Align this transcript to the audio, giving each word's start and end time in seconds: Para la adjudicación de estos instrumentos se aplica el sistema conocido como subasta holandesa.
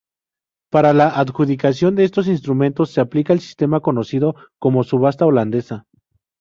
Para 0.71 0.93
la 0.93 1.09
adjudicación 1.09 1.93
de 1.93 2.05
estos 2.05 2.25
instrumentos 2.27 2.89
se 2.89 3.01
aplica 3.01 3.33
el 3.33 3.39
sistema 3.39 3.81
conocido 3.81 4.33
como 4.57 4.83
subasta 4.83 5.27
holandesa. 5.27 5.85